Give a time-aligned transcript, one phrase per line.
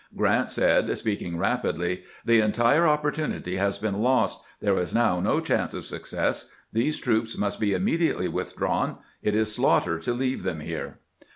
[0.17, 4.43] Grant said, speaking rapidly:" The entire opportunity has been lost.
[4.59, 6.49] There is now no chance of success.
[6.73, 8.97] These troops must be immediately withdrawn.
[9.21, 10.97] It is slaughter to leave them here."